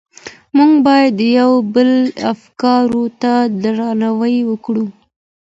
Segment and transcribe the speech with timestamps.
[0.57, 1.91] موږ بايد د يو بل
[2.33, 4.85] افکارو ته درناوی وکړو.